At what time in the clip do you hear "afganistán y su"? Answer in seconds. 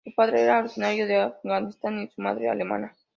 1.21-2.23